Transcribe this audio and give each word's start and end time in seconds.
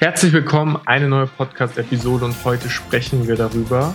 Herzlich 0.00 0.32
willkommen, 0.32 0.78
eine 0.86 1.10
neue 1.10 1.26
Podcast-Episode 1.26 2.24
und 2.24 2.44
heute 2.46 2.70
sprechen 2.70 3.28
wir 3.28 3.36
darüber, 3.36 3.94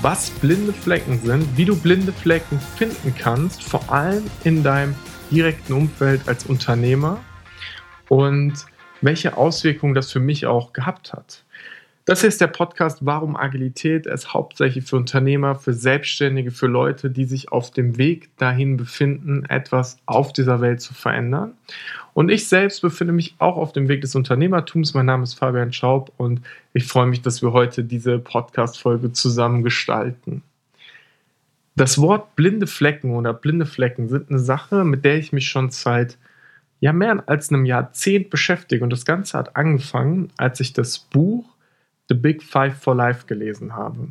was 0.00 0.30
blinde 0.30 0.72
Flecken 0.72 1.18
sind, 1.18 1.44
wie 1.56 1.64
du 1.64 1.74
blinde 1.74 2.12
Flecken 2.12 2.60
finden 2.76 3.12
kannst, 3.18 3.64
vor 3.64 3.90
allem 3.90 4.22
in 4.44 4.62
deinem 4.62 4.94
direkten 5.28 5.72
Umfeld 5.72 6.28
als 6.28 6.46
Unternehmer 6.46 7.18
und 8.08 8.64
welche 9.00 9.36
Auswirkungen 9.36 9.94
das 9.94 10.12
für 10.12 10.20
mich 10.20 10.46
auch 10.46 10.72
gehabt 10.72 11.12
hat. 11.12 11.42
Das 12.04 12.22
ist 12.22 12.40
der 12.40 12.46
Podcast 12.46 13.04
Warum 13.04 13.36
Agilität. 13.36 14.06
Er 14.06 14.14
ist 14.14 14.32
hauptsächlich 14.32 14.84
für 14.84 14.96
Unternehmer, 14.96 15.56
für 15.56 15.72
Selbstständige, 15.72 16.52
für 16.52 16.68
Leute, 16.68 17.10
die 17.10 17.24
sich 17.24 17.50
auf 17.50 17.72
dem 17.72 17.98
Weg 17.98 18.36
dahin 18.36 18.76
befinden, 18.76 19.44
etwas 19.46 19.98
auf 20.06 20.32
dieser 20.32 20.60
Welt 20.60 20.80
zu 20.80 20.94
verändern. 20.94 21.54
Und 22.14 22.28
ich 22.28 22.48
selbst 22.48 22.82
befinde 22.82 23.12
mich 23.12 23.34
auch 23.38 23.56
auf 23.56 23.72
dem 23.72 23.88
Weg 23.88 24.00
des 24.00 24.14
Unternehmertums. 24.14 24.94
Mein 24.94 25.06
Name 25.06 25.22
ist 25.22 25.34
Fabian 25.34 25.72
Schaub 25.72 26.12
und 26.16 26.40
ich 26.72 26.86
freue 26.86 27.06
mich, 27.06 27.22
dass 27.22 27.42
wir 27.42 27.52
heute 27.52 27.84
diese 27.84 28.18
Podcast-Folge 28.18 29.12
zusammen 29.12 29.62
gestalten. 29.62 30.42
Das 31.76 31.98
Wort 31.98 32.34
blinde 32.36 32.66
Flecken 32.66 33.14
oder 33.14 33.32
blinde 33.32 33.66
Flecken 33.66 34.08
sind 34.08 34.28
eine 34.28 34.40
Sache, 34.40 34.84
mit 34.84 35.04
der 35.04 35.16
ich 35.16 35.32
mich 35.32 35.48
schon 35.48 35.70
seit 35.70 36.18
ja, 36.80 36.92
mehr 36.92 37.22
als 37.26 37.50
einem 37.50 37.64
Jahrzehnt 37.64 38.30
beschäftige. 38.30 38.82
Und 38.82 38.90
das 38.90 39.04
Ganze 39.04 39.38
hat 39.38 39.56
angefangen, 39.56 40.30
als 40.36 40.60
ich 40.60 40.72
das 40.72 40.98
Buch 40.98 41.44
The 42.08 42.14
Big 42.14 42.42
Five 42.42 42.76
for 42.76 42.96
Life 42.96 43.26
gelesen 43.26 43.76
habe. 43.76 44.08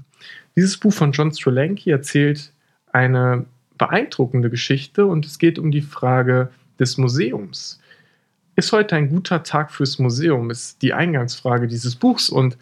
Dieses 0.56 0.78
Buch 0.78 0.94
von 0.94 1.12
John 1.12 1.32
Strzelanki 1.32 1.90
erzählt 1.90 2.54
eine 2.92 3.46
beeindruckende 3.78 4.50
Geschichte 4.50 5.06
und 5.06 5.26
es 5.26 5.38
geht 5.38 5.60
um 5.60 5.72
die 5.72 5.82
Frage 5.82 6.50
des 6.80 6.98
Museums. 6.98 7.80
Ist 8.60 8.74
heute 8.74 8.98
ein 8.98 9.08
guter 9.08 9.44
Tag 9.44 9.72
fürs 9.72 10.00
Museum, 10.00 10.50
ist 10.50 10.82
die 10.82 10.94
Eingangsfrage 10.94 11.66
dieses 11.66 11.96
Buchs 11.96 12.28
und 12.28 12.58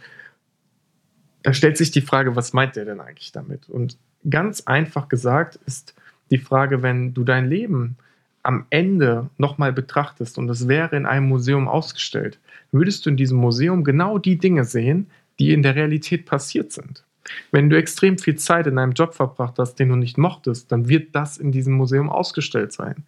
da 1.41 1.55
stellt 1.55 1.75
sich 1.75 1.89
die 1.89 2.01
Frage, 2.01 2.35
was 2.35 2.53
meint 2.53 2.77
er 2.77 2.85
denn 2.85 2.99
eigentlich 2.99 3.31
damit? 3.31 3.67
Und 3.67 3.97
ganz 4.29 4.61
einfach 4.67 5.09
gesagt 5.09 5.57
ist 5.65 5.95
die 6.29 6.37
Frage, 6.37 6.83
wenn 6.83 7.15
du 7.15 7.23
dein 7.23 7.49
Leben 7.49 7.95
am 8.43 8.67
Ende 8.69 9.31
nochmal 9.39 9.73
betrachtest 9.73 10.37
und 10.37 10.47
es 10.51 10.67
wäre 10.67 10.95
in 10.95 11.07
einem 11.07 11.29
Museum 11.29 11.67
ausgestellt, 11.67 12.37
würdest 12.71 13.03
du 13.07 13.09
in 13.09 13.17
diesem 13.17 13.39
Museum 13.39 13.83
genau 13.83 14.19
die 14.19 14.37
Dinge 14.37 14.65
sehen, 14.65 15.07
die 15.39 15.51
in 15.51 15.63
der 15.63 15.73
Realität 15.73 16.27
passiert 16.27 16.71
sind. 16.73 17.03
Wenn 17.51 17.71
du 17.71 17.75
extrem 17.75 18.19
viel 18.19 18.35
Zeit 18.35 18.67
in 18.67 18.77
einem 18.77 18.91
Job 18.91 19.15
verbracht 19.15 19.55
hast, 19.57 19.79
den 19.79 19.89
du 19.89 19.95
nicht 19.95 20.19
mochtest, 20.19 20.71
dann 20.71 20.89
wird 20.89 21.15
das 21.15 21.39
in 21.39 21.51
diesem 21.51 21.73
Museum 21.73 22.07
ausgestellt 22.11 22.71
sein. 22.71 23.03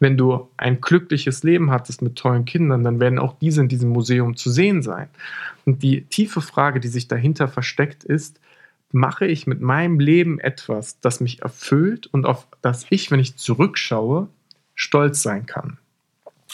Wenn 0.00 0.16
du 0.16 0.48
ein 0.56 0.80
glückliches 0.80 1.42
Leben 1.42 1.70
hattest 1.70 2.02
mit 2.02 2.16
tollen 2.16 2.46
Kindern, 2.46 2.82
dann 2.82 2.98
werden 2.98 3.18
auch 3.18 3.38
diese 3.38 3.60
in 3.60 3.68
diesem 3.68 3.90
Museum 3.90 4.34
zu 4.34 4.50
sehen 4.50 4.82
sein. 4.82 5.08
Und 5.66 5.82
die 5.82 6.02
tiefe 6.02 6.40
Frage, 6.40 6.80
die 6.80 6.88
sich 6.88 7.06
dahinter 7.06 7.48
versteckt, 7.48 8.02
ist, 8.02 8.40
mache 8.92 9.26
ich 9.26 9.46
mit 9.46 9.60
meinem 9.60 10.00
Leben 10.00 10.40
etwas, 10.40 10.98
das 11.00 11.20
mich 11.20 11.42
erfüllt 11.42 12.08
und 12.08 12.26
auf 12.26 12.46
das 12.62 12.86
ich, 12.90 13.10
wenn 13.10 13.20
ich 13.20 13.36
zurückschaue, 13.36 14.28
stolz 14.74 15.22
sein 15.22 15.46
kann? 15.46 15.78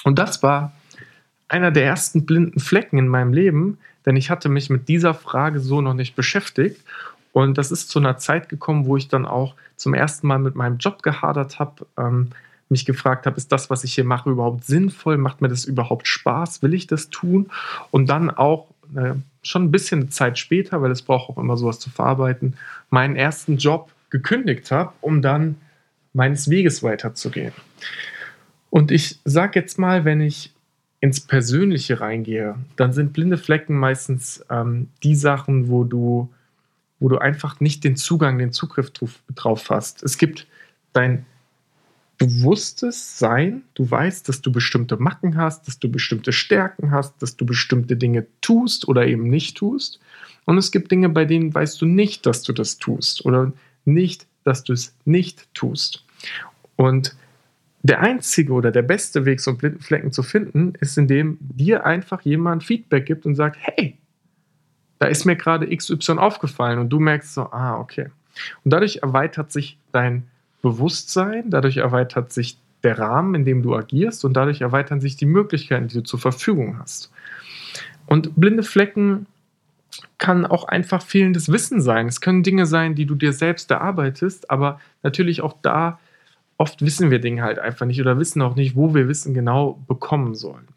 Und 0.05 0.19
das 0.19 0.43
war 0.43 0.73
einer 1.49 1.71
der 1.71 1.85
ersten 1.85 2.27
blinden 2.27 2.61
Flecken 2.61 2.99
in 2.99 3.09
meinem 3.09 3.33
Leben, 3.33 3.79
denn 4.05 4.17
ich 4.17 4.31
hatte 4.31 4.49
mich 4.49 4.71
mit 4.71 4.89
dieser 4.89 5.15
Frage 5.15 5.61
so 5.61 5.81
noch 5.81 5.95
nicht 5.95 6.17
beschäftigt. 6.17 6.83
Und 7.33 7.59
das 7.59 7.71
ist 7.71 7.91
zu 7.91 7.99
einer 7.99 8.19
Zeit 8.19 8.49
gekommen, 8.49 8.87
wo 8.87 8.97
ich 8.97 9.09
dann 9.09 9.27
auch 9.27 9.55
zum 9.77 9.95
ersten 9.95 10.27
Mal 10.27 10.39
mit 10.39 10.55
meinem 10.55 10.79
Job 10.79 11.03
gehadert 11.03 11.59
habe, 11.59 11.87
ähm, 11.99 12.31
mich 12.69 12.85
gefragt 12.85 13.27
habe, 13.27 13.37
ist 13.37 13.53
das, 13.53 13.71
was 13.71 13.85
ich 13.85 13.95
hier 13.95 14.05
mache, 14.05 14.31
überhaupt 14.31 14.65
sinnvoll? 14.65 15.19
Macht 15.19 15.41
mir 15.41 15.49
das 15.49 15.65
überhaupt 15.65 16.09
Spaß? 16.09 16.63
Will 16.63 16.75
ich 16.75 16.87
das 16.87 17.11
tun? 17.11 17.51
Und 17.91 18.09
dann 18.09 18.31
auch 18.31 18.67
äh, 18.95 19.15
schon 19.43 19.65
ein 19.65 19.71
bisschen 19.71 20.11
Zeit 20.11 20.39
später, 20.39 20.83
weil 20.83 20.91
es 20.91 21.03
braucht 21.03 21.31
auch 21.31 21.39
immer 21.39 21.57
sowas 21.57 21.79
zu 21.79 21.91
verarbeiten, 21.91 22.57
meinen 22.91 23.17
ersten 23.17 23.57
Job 23.57 23.91
gekündigt 24.11 24.71
habe, 24.71 24.93
um 25.01 25.23
dann 25.23 25.57
meines 26.13 26.49
Weges 26.51 26.83
weiterzugehen. 26.83 27.53
Und 28.71 28.91
ich 28.91 29.21
sage 29.25 29.61
jetzt 29.61 29.79
mal, 29.79 30.05
wenn 30.05 30.21
ich 30.21 30.53
ins 31.01 31.21
Persönliche 31.21 32.01
reingehe, 32.01 32.57
dann 32.77 32.93
sind 32.93 33.13
blinde 33.13 33.39
Flecken 33.39 33.77
meistens 33.79 34.45
ähm, 34.51 34.89
die 35.03 35.15
Sachen, 35.15 35.69
wo 35.69 35.85
du, 35.85 36.33
wo 36.99 37.09
du 37.09 37.19
einfach 37.19 37.61
nicht 37.61 37.85
den 37.85 37.97
Zugang, 37.97 38.39
den 38.39 38.53
Zugriff 38.53 38.91
drauf, 38.91 39.21
drauf 39.35 39.71
hast. 39.71 40.03
Es 40.03 40.19
gibt 40.19 40.47
dein 40.93 41.27
bewusstes 42.19 43.19
Sein, 43.19 43.63
du 43.75 43.91
weißt, 43.91 44.29
dass 44.29 44.41
du 44.41 44.51
bestimmte 44.51 44.97
Macken 44.97 45.37
hast, 45.37 45.67
dass 45.67 45.79
du 45.79 45.91
bestimmte 45.91 46.33
Stärken 46.33 46.91
hast, 46.91 47.21
dass 47.21 47.37
du 47.37 47.45
bestimmte 47.45 47.97
Dinge 47.97 48.27
tust 48.41 48.89
oder 48.89 49.07
eben 49.07 49.29
nicht 49.29 49.57
tust. 49.57 50.01
Und 50.45 50.59
es 50.59 50.71
gibt 50.71 50.91
Dinge, 50.91 51.09
bei 51.09 51.25
denen 51.25 51.55
weißt 51.55 51.81
du 51.81 51.87
nicht, 51.87 52.25
dass 52.25 52.43
du 52.43 52.53
das 52.53 52.79
tust 52.79 53.25
oder 53.25 53.53
nicht, 53.85 54.27
dass 54.45 54.65
du 54.65 54.73
es 54.73 54.95
nicht 55.05 55.53
tust. 55.55 56.05
Und 56.77 57.17
der 57.83 58.01
einzige 58.01 58.53
oder 58.53 58.73
der 58.73 58.83
beste 58.83 59.25
Weg, 59.27 59.41
so 59.41 59.51
einen 59.53 59.81
Flecken 59.81 60.13
zu 60.13 60.23
finden, 60.23 60.75
ist, 60.81 60.97
indem 60.99 61.39
dir 61.41 61.85
einfach 61.85 62.23
jemand 62.23 62.65
Feedback 62.65 63.07
gibt 63.07 63.27
und 63.27 63.35
sagt, 63.35 63.59
hey, 63.61 63.97
da 64.99 65.07
ist 65.07 65.25
mir 65.25 65.37
gerade 65.37 65.75
XY 65.75 66.13
aufgefallen 66.13 66.79
und 66.79 66.89
du 66.89 66.99
merkst 66.99 67.35
so, 67.35 67.43
ah, 67.43 67.79
okay. 67.79 68.09
Und 68.65 68.73
dadurch 68.73 69.01
erweitert 69.03 69.53
sich 69.53 69.79
dein 69.93 70.25
Bewusstsein, 70.67 71.51
dadurch 71.51 71.77
erweitert 71.77 72.33
sich 72.33 72.59
der 72.83 72.99
Rahmen, 72.99 73.35
in 73.35 73.45
dem 73.45 73.63
du 73.63 73.75
agierst 73.75 74.25
und 74.25 74.35
dadurch 74.35 74.61
erweitern 74.61 75.01
sich 75.01 75.17
die 75.17 75.27
Möglichkeiten, 75.27 75.89
die 75.89 75.95
du 75.95 76.03
zur 76.03 76.19
Verfügung 76.19 76.79
hast. 76.79 77.11
Und 78.07 78.35
blinde 78.37 78.63
Flecken 78.63 79.27
kann 80.19 80.45
auch 80.45 80.65
einfach 80.65 81.03
fehlendes 81.03 81.51
Wissen 81.53 81.81
sein. 81.81 82.07
Es 82.07 82.21
können 82.21 82.43
Dinge 82.43 82.67
sein, 82.67 82.95
die 82.95 83.07
du 83.07 83.15
dir 83.15 83.33
selbst 83.33 83.71
erarbeitest, 83.71 84.51
aber 84.51 84.81
natürlich 85.03 85.41
auch 85.41 85.55
da 85.63 85.99
oft 86.59 86.83
wissen 86.83 87.11
wir 87.11 87.21
Dinge 87.21 87.43
halt 87.43 87.59
einfach 87.59 87.87
nicht 87.87 88.01
oder 88.01 88.19
wissen 88.19 88.43
auch 88.43 88.57
nicht, 88.57 88.77
wo 88.77 88.95
wir 88.95 89.09
Wissen 89.09 89.35
genau 89.35 89.79
bekommen 89.87 90.35
sollen. 90.35 90.69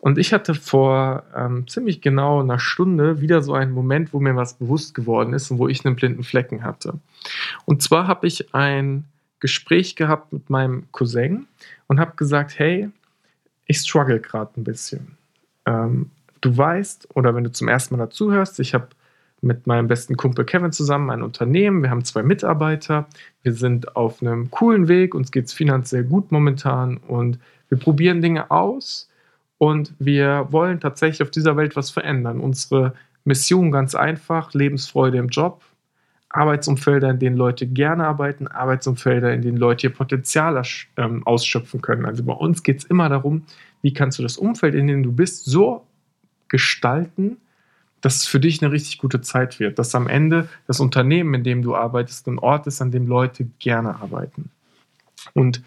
Und 0.00 0.16
ich 0.16 0.32
hatte 0.32 0.54
vor 0.54 1.24
ähm, 1.36 1.68
ziemlich 1.68 2.00
genau 2.00 2.40
einer 2.40 2.58
Stunde 2.58 3.20
wieder 3.20 3.42
so 3.42 3.52
einen 3.52 3.72
Moment, 3.72 4.14
wo 4.14 4.20
mir 4.20 4.34
was 4.34 4.54
bewusst 4.54 4.94
geworden 4.94 5.34
ist 5.34 5.50
und 5.50 5.58
wo 5.58 5.68
ich 5.68 5.84
einen 5.84 5.94
blinden 5.94 6.24
Flecken 6.24 6.64
hatte. 6.64 6.94
Und 7.66 7.82
zwar 7.82 8.06
habe 8.06 8.26
ich 8.26 8.54
ein 8.54 9.04
Gespräch 9.40 9.96
gehabt 9.96 10.32
mit 10.32 10.48
meinem 10.48 10.90
Cousin 10.92 11.46
und 11.86 12.00
habe 12.00 12.16
gesagt, 12.16 12.58
hey, 12.58 12.88
ich 13.66 13.78
struggle 13.78 14.20
gerade 14.20 14.58
ein 14.58 14.64
bisschen. 14.64 15.18
Ähm, 15.66 16.10
du 16.40 16.56
weißt, 16.56 17.08
oder 17.14 17.34
wenn 17.34 17.44
du 17.44 17.52
zum 17.52 17.68
ersten 17.68 17.94
Mal 17.94 18.04
dazuhörst, 18.06 18.58
ich 18.58 18.72
habe 18.72 18.88
mit 19.42 19.66
meinem 19.66 19.86
besten 19.86 20.16
Kumpel 20.16 20.46
Kevin 20.46 20.72
zusammen 20.72 21.10
ein 21.10 21.22
Unternehmen. 21.22 21.82
Wir 21.82 21.90
haben 21.90 22.04
zwei 22.04 22.22
Mitarbeiter. 22.22 23.06
Wir 23.42 23.52
sind 23.52 23.96
auf 23.96 24.22
einem 24.22 24.50
coolen 24.50 24.88
Weg. 24.88 25.14
Uns 25.14 25.30
geht 25.30 25.46
es 25.46 25.52
finanziell 25.52 26.04
gut 26.04 26.32
momentan 26.32 26.96
und 26.96 27.38
wir 27.68 27.78
probieren 27.78 28.22
Dinge 28.22 28.50
aus 28.50 29.09
und 29.60 29.92
wir 29.98 30.46
wollen 30.48 30.80
tatsächlich 30.80 31.20
auf 31.20 31.30
dieser 31.30 31.54
Welt 31.54 31.76
was 31.76 31.90
verändern. 31.90 32.40
Unsere 32.40 32.94
Mission 33.24 33.70
ganz 33.70 33.94
einfach: 33.94 34.54
Lebensfreude 34.54 35.18
im 35.18 35.28
Job, 35.28 35.62
Arbeitsumfelder, 36.30 37.10
in 37.10 37.18
denen 37.18 37.36
Leute 37.36 37.66
gerne 37.66 38.06
arbeiten, 38.06 38.48
Arbeitsumfelder, 38.48 39.34
in 39.34 39.42
denen 39.42 39.58
Leute 39.58 39.88
ihr 39.88 39.92
Potenzial 39.92 40.62
ähm, 40.96 41.26
ausschöpfen 41.26 41.82
können. 41.82 42.06
Also 42.06 42.24
bei 42.24 42.32
uns 42.32 42.62
geht 42.62 42.78
es 42.78 42.84
immer 42.84 43.10
darum, 43.10 43.44
wie 43.82 43.92
kannst 43.92 44.18
du 44.18 44.22
das 44.22 44.38
Umfeld, 44.38 44.74
in 44.74 44.86
dem 44.86 45.02
du 45.02 45.12
bist, 45.12 45.44
so 45.44 45.86
gestalten, 46.48 47.36
dass 48.00 48.16
es 48.16 48.26
für 48.26 48.40
dich 48.40 48.62
eine 48.62 48.72
richtig 48.72 48.96
gute 48.96 49.20
Zeit 49.20 49.60
wird, 49.60 49.78
dass 49.78 49.94
am 49.94 50.06
Ende 50.06 50.48
das 50.68 50.80
Unternehmen, 50.80 51.34
in 51.34 51.44
dem 51.44 51.60
du 51.60 51.76
arbeitest, 51.76 52.26
ein 52.28 52.38
Ort 52.38 52.66
ist, 52.66 52.80
an 52.80 52.92
dem 52.92 53.06
Leute 53.06 53.46
gerne 53.58 53.96
arbeiten. 53.96 54.50
Und 55.34 55.62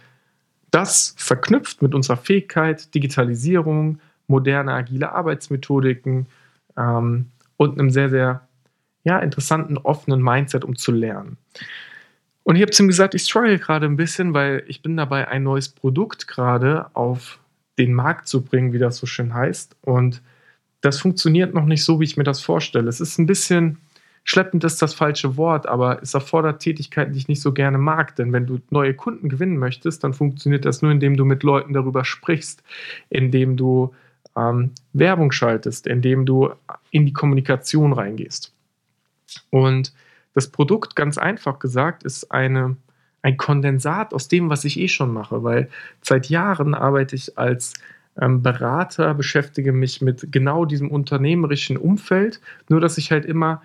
das 0.74 1.14
verknüpft 1.18 1.84
mit 1.84 1.94
unserer 1.94 2.18
Fähigkeit, 2.18 2.94
Digitalisierung, 2.96 4.00
moderne, 4.26 4.74
agile 4.74 5.12
Arbeitsmethodiken 5.12 6.26
ähm, 6.76 7.28
und 7.58 7.80
einem 7.80 7.92
sehr, 7.92 8.10
sehr 8.10 8.48
ja, 9.04 9.20
interessanten, 9.20 9.78
offenen 9.78 10.22
Mindset, 10.22 10.66
um 10.66 10.76
zu 10.76 10.92
lernen. 10.92 11.38
Und 12.42 12.56
ich 12.56 12.62
habe 12.64 12.72
zu 12.72 12.84
ihm 12.84 12.88
gesagt, 12.88 13.14
ich 13.14 13.24
struggle 13.24 13.60
gerade 13.60 13.86
ein 13.86 13.98
bisschen, 13.98 14.34
weil 14.34 14.64
ich 14.68 14.82
bin 14.82 14.98
dabei, 14.98 15.28
ein 15.28 15.44
neues 15.44 15.70
Produkt 15.70 16.28
gerade 16.28 16.88
auf 16.96 17.40
den 17.78 17.94
Markt 17.94 18.28
zu 18.28 18.42
bringen, 18.44 18.74
wie 18.74 18.80
das 18.80 18.98
so 18.98 19.06
schön 19.06 19.34
heißt. 19.34 19.76
Und 19.82 20.24
das 20.82 21.00
funktioniert 21.00 21.54
noch 21.54 21.66
nicht 21.66 21.84
so, 21.84 22.00
wie 22.00 22.06
ich 22.06 22.18
mir 22.18 22.24
das 22.24 22.42
vorstelle. 22.42 22.90
Es 22.90 23.00
ist 23.00 23.20
ein 23.20 23.28
bisschen 23.28 23.78
schleppend 24.24 24.64
ist 24.64 24.82
das 24.82 24.94
falsche 24.94 25.38
Wort, 25.38 25.68
aber 25.68 26.02
es 26.02 26.14
erfordert 26.14 26.62
Tätigkeiten, 26.62 27.14
die 27.14 27.20
ich 27.20 27.28
nicht 27.28 27.42
so 27.42 27.52
gerne 27.52 27.78
mag. 27.78 28.16
Denn 28.16 28.32
wenn 28.32 28.46
du 28.46 28.60
neue 28.70 28.94
Kunden 28.94 29.30
gewinnen 29.30 29.58
möchtest, 29.58 30.04
dann 30.04 30.14
funktioniert 30.14 30.66
das 30.66 30.82
nur, 30.82 30.92
indem 30.92 31.18
du 31.18 31.26
mit 31.26 31.44
Leuten 31.44 31.74
darüber 31.74 32.06
sprichst, 32.06 32.64
indem 33.10 33.58
du 33.58 33.94
ähm, 34.36 34.72
Werbung 34.94 35.32
schaltest, 35.32 35.88
indem 35.88 36.26
du 36.26 36.50
in 36.92 37.06
die 37.06 37.14
Kommunikation 37.14 37.94
reingehst. 37.94 38.54
Und 39.50 39.94
das 40.34 40.50
Produkt, 40.50 40.96
ganz 40.96 41.18
einfach 41.18 41.60
gesagt, 41.60 42.04
ist 42.04 42.32
eine, 42.32 42.78
ein 43.22 43.38
Kondensat 43.38 44.14
aus 44.14 44.28
dem, 44.28 44.50
was 44.50 44.66
ich 44.66 44.80
eh 44.80 44.88
schon 44.88 45.14
mache, 45.14 45.44
weil 45.44 45.70
seit 46.02 46.30
Jahren 46.30 46.74
arbeite 46.74 47.16
ich 47.16 47.38
als 47.38 47.74
ähm, 48.20 48.42
Berater, 48.42 49.14
beschäftige 49.14 49.74
mich 49.74 50.02
mit 50.02 50.32
genau 50.32 50.66
diesem 50.66 50.90
unternehmerischen 50.90 51.78
Umfeld, 51.78 52.42
nur 52.70 52.80
dass 52.80 52.98
ich 52.98 53.12
halt 53.12 53.26
immer 53.26 53.62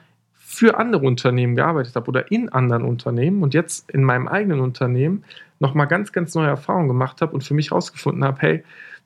für 0.51 0.79
andere 0.79 1.07
Unternehmen 1.07 1.57
gearbeitet 1.57 1.95
habe 1.95 2.09
oder 2.09 2.33
in 2.33 2.49
anderen 2.49 2.83
Unternehmen 2.83 3.43
und 3.43 3.53
jetzt 3.53 3.91
in 3.91 4.03
meinem 4.03 4.27
eigenen 4.27 4.61
Unternehmen 4.61 5.23
nochmal 5.61 5.87
ganz, 5.87 6.11
ganz 6.11 6.35
neue 6.35 6.47
Erfahrungen 6.47 6.89
gemacht 6.89 7.21
habe 7.21 7.35
und 7.35 7.45
für 7.45 7.53
mich 7.53 7.71
herausgefunden 7.71 8.25
habe, 8.25 8.39
hey, 8.41 8.65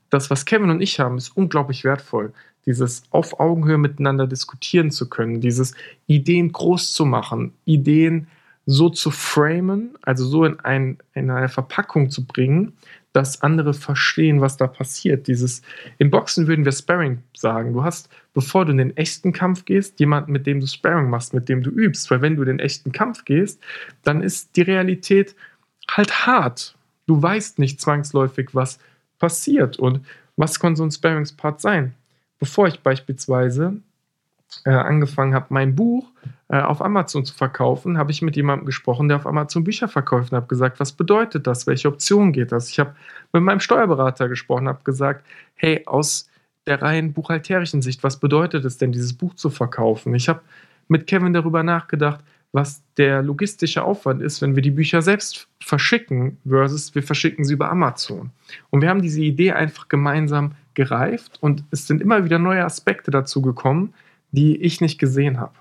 das, 0.09 0.31
was 0.31 0.45
Kevin 0.45 0.71
und 0.71 0.81
ich 0.81 1.01
haben, 1.01 1.19
ist 1.19 1.31
unglaublich 1.31 1.83
wertvoll. 1.83 2.33
Dieses 2.65 3.03
auf 3.11 3.41
Augenhöhe 3.41 3.77
miteinander 3.77 4.29
diskutieren 4.29 4.93
zu 4.93 5.11
können, 5.11 5.41
dieses 5.41 5.75
Ideen 6.07 6.53
groß 6.53 6.93
zu 6.93 7.05
machen, 7.05 7.53
Ideen 7.65 8.29
so 8.65 8.89
zu 8.89 9.11
framen, 9.11 9.97
also 10.01 10.25
so 10.25 10.45
in, 10.45 10.61
ein, 10.61 10.99
in 11.13 11.29
eine 11.29 11.49
Verpackung 11.49 12.09
zu 12.11 12.25
bringen, 12.25 12.75
dass 13.13 13.43
andere 13.43 13.75
verstehen, 13.75 14.41
was 14.41 14.57
da 14.57 14.67
passiert. 14.67 15.27
Dieses, 15.27 15.63
im 15.99 16.11
Boxen 16.11 16.47
würden 16.47 16.65
wir 16.65 16.73
Sparring 16.73 17.23
sagen. 17.37 17.75
Du 17.75 17.85
hast, 17.85 18.09
bevor 18.33 18.65
du 18.65 18.73
in 18.73 18.79
den 18.79 18.97
echten 18.97 19.33
Kampf 19.33 19.65
gehst, 19.65 20.01
jemanden, 20.01 20.33
mit 20.33 20.47
dem 20.47 20.61
du 20.61 20.67
Sparring 20.67 21.11
machst, 21.11 21.35
mit 21.35 21.49
dem 21.49 21.63
du 21.63 21.71
übst. 21.71 22.11
Weil 22.11 22.23
wenn 22.23 22.37
du 22.37 22.43
in 22.43 22.49
den 22.49 22.59
echten 22.59 22.93
Kampf 22.93 23.25
gehst, 23.25 23.61
dann 24.03 24.23
ist 24.23 24.57
die 24.57 24.63
Realität 24.63 25.37
halt 25.91 26.27
hart. 26.27 26.75
Du 27.07 27.21
weißt 27.21 27.59
nicht 27.59 27.81
zwangsläufig, 27.81 28.55
was 28.55 28.79
passiert 29.19 29.79
und 29.79 30.05
was 30.37 30.59
kann 30.59 30.77
so 30.77 30.85
ein 30.85 30.91
Sparringspart 30.91 31.61
sein. 31.61 31.95
Bevor 32.39 32.67
ich 32.67 32.81
beispielsweise 32.81 33.77
äh, 34.65 34.71
angefangen 34.71 35.35
habe, 35.35 35.47
mein 35.51 35.77
Buch 35.77 36.11
auf 36.61 36.83
Amazon 36.83 37.25
zu 37.25 37.33
verkaufen, 37.35 37.97
habe 37.97 38.11
ich 38.11 38.21
mit 38.21 38.37
jemandem 38.37 38.67
gesprochen, 38.67 39.09
der 39.09 39.17
auf 39.17 39.27
Amazon 39.27 39.65
Bücher 39.65 39.89
verkauft 39.89 40.33
und 40.33 40.37
habe 40.37 40.49
gesagt, 40.49 40.81
was 40.81 40.93
bedeutet 40.93 41.47
das? 41.47 41.67
Welche 41.67 41.89
Option 41.89 42.33
geht 42.33 42.53
das? 42.53 42.69
Ich 42.69 42.79
habe 42.79 42.95
mit 43.33 43.43
meinem 43.43 43.61
Steuerberater 43.61 44.29
gesprochen, 44.29 44.69
habe 44.69 44.85
gesagt, 44.85 45.25
hey, 45.55 45.83
aus 45.87 46.29
der 46.67 46.83
rein 46.83 47.13
buchhalterischen 47.13 47.81
Sicht, 47.81 48.03
was 48.03 48.21
bedeutet 48.21 48.65
es 48.65 48.77
denn, 48.77 48.93
dieses 48.93 49.15
Buch 49.15 49.35
zu 49.35 49.51
verkaufen? 49.51 50.15
Ich 50.15 50.29
habe 50.29 50.43
mit 50.89 51.07
Kevin 51.07 51.33
darüber 51.33 51.63
nachgedacht, 51.63 52.21
was 52.53 52.83
der 52.99 53.23
logistische 53.23 53.83
Aufwand 53.83 54.21
ist, 54.21 54.43
wenn 54.43 54.55
wir 54.55 54.63
die 54.63 54.71
Bücher 54.71 55.01
selbst 55.01 55.49
verschicken 55.61 56.37
versus 56.47 56.95
wir 56.95 57.03
verschicken 57.03 57.45
sie 57.45 57.55
über 57.55 57.71
Amazon. 57.71 58.31
Und 58.69 58.83
wir 58.83 58.91
haben 58.91 59.01
diese 59.01 59.23
Idee 59.23 59.53
einfach 59.53 59.89
gemeinsam 59.89 60.53
gereift 60.75 61.39
und 61.41 61.65
es 61.71 61.87
sind 61.87 62.03
immer 62.03 62.25
wieder 62.25 62.39
neue 62.39 62.65
Aspekte 62.65 63.11
dazu 63.11 63.41
gekommen, 63.41 63.95
die 64.33 64.57
ich 64.57 64.83
nicht 64.83 64.99
gesehen 64.99 65.41
habe. 65.41 65.55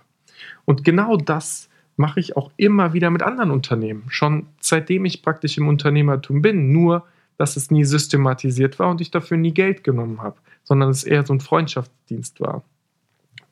Und 0.65 0.83
genau 0.83 1.17
das 1.17 1.69
mache 1.97 2.19
ich 2.19 2.37
auch 2.37 2.51
immer 2.57 2.93
wieder 2.93 3.09
mit 3.09 3.23
anderen 3.23 3.51
Unternehmen. 3.51 4.03
Schon 4.09 4.47
seitdem 4.59 5.05
ich 5.05 5.21
praktisch 5.21 5.57
im 5.57 5.67
Unternehmertum 5.67 6.41
bin, 6.41 6.71
nur 6.71 7.05
dass 7.37 7.57
es 7.57 7.71
nie 7.71 7.85
systematisiert 7.85 8.77
war 8.79 8.89
und 8.89 9.01
ich 9.01 9.11
dafür 9.11 9.37
nie 9.37 9.53
Geld 9.53 9.83
genommen 9.83 10.21
habe, 10.21 10.37
sondern 10.63 10.89
es 10.89 11.03
eher 11.03 11.25
so 11.25 11.33
ein 11.33 11.39
Freundschaftsdienst 11.39 12.39
war. 12.39 12.63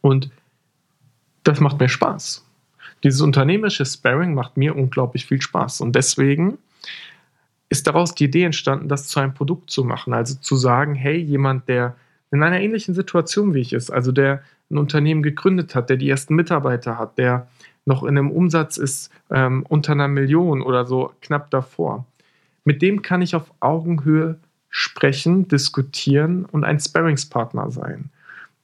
Und 0.02 0.30
das 1.44 1.60
macht 1.60 1.80
mir 1.80 1.90
Spaß. 1.90 2.46
Dieses 3.04 3.22
unternehmerische 3.22 3.86
Sparring 3.86 4.34
macht 4.34 4.58
mir 4.58 4.76
unglaublich 4.76 5.26
viel 5.26 5.42
Spaß. 5.42 5.82
Und 5.82 5.96
deswegen 5.96 6.58
ist 7.70 7.88
daraus 7.88 8.14
die 8.14 8.26
Idee 8.26 8.44
entstanden, 8.44 8.90
das 8.90 9.08
zu 9.08 9.20
einem 9.20 9.34
Produkt 9.34 9.72
zu 9.72 9.84
machen. 9.84 10.14
Also 10.14 10.36
zu 10.36 10.56
sagen, 10.56 10.96
hey, 10.96 11.18
jemand, 11.18 11.68
der 11.68 11.96
in 12.32 12.44
einer 12.44 12.60
ähnlichen 12.60 12.94
Situation 12.94 13.54
wie 13.54 13.60
ich 13.60 13.74
ist, 13.74 13.90
also 13.90 14.12
der 14.12 14.44
ein 14.70 14.78
Unternehmen 14.78 15.24
gegründet 15.24 15.74
hat, 15.76 15.90
der 15.90 15.98
die 15.98 16.10
ersten 16.10 16.36
Mitarbeiter 16.36 16.98
hat, 16.98 17.18
der 17.18 17.48
noch 17.86 18.04
in 18.04 18.18
einem 18.18 18.30
Umsatz 18.30 18.78
ist 18.78 19.12
ähm, 19.32 19.66
unter 19.68 19.94
einer 19.94 20.08
Million 20.08 20.62
oder 20.62 20.86
so 20.86 21.12
knapp 21.22 21.50
davor. 21.50 22.06
Mit 22.64 22.82
dem 22.82 23.02
kann 23.02 23.22
ich 23.22 23.36
auf 23.36 23.52
Augenhöhe 23.60 24.38
sprechen, 24.70 25.48
diskutieren 25.48 26.46
und 26.46 26.64
ein 26.64 26.80
Sparringspartner 26.80 27.72
sein. 27.72 28.12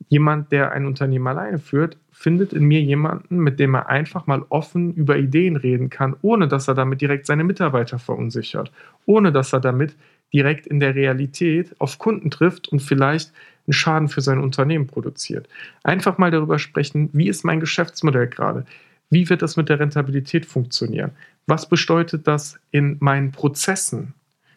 Jemand, 0.09 0.51
der 0.51 0.71
ein 0.71 0.85
Unternehmen 0.85 1.25
alleine 1.25 1.57
führt, 1.57 1.97
findet 2.12 2.53
in 2.53 2.65
mir 2.65 2.81
jemanden, 2.81 3.39
mit 3.39 3.59
dem 3.59 3.73
er 3.75 3.89
einfach 3.89 4.27
mal 4.27 4.44
offen 4.50 4.94
über 4.94 5.17
Ideen 5.17 5.56
reden 5.56 5.89
kann, 5.89 6.15
ohne 6.21 6.47
dass 6.47 6.67
er 6.67 6.75
damit 6.75 7.01
direkt 7.01 7.25
seine 7.25 7.44
Mitarbeiter 7.44 7.97
verunsichert, 7.97 8.71
ohne 9.06 9.31
dass 9.31 9.51
er 9.53 9.59
damit 9.59 9.95
direkt 10.33 10.67
in 10.67 10.79
der 10.79 10.95
Realität 10.95 11.75
auf 11.79 11.97
Kunden 11.97 12.29
trifft 12.29 12.67
und 12.67 12.81
vielleicht 12.81 13.31
einen 13.67 13.73
Schaden 13.73 14.07
für 14.07 14.21
sein 14.21 14.39
Unternehmen 14.39 14.88
produziert. 14.88 15.47
Einfach 15.83 16.17
mal 16.17 16.31
darüber 16.31 16.59
sprechen, 16.59 17.09
wie 17.13 17.27
ist 17.27 17.44
mein 17.44 17.59
Geschäftsmodell 17.59 18.27
gerade? 18.27 18.65
Wie 19.09 19.29
wird 19.29 19.41
das 19.41 19.56
mit 19.56 19.69
der 19.69 19.79
Rentabilität 19.79 20.45
funktionieren? 20.45 21.12
Was 21.47 21.69
bedeutet 21.69 22.27
das 22.27 22.59
in 22.71 22.97
meinen 23.00 23.31
Prozessen? 23.31 24.13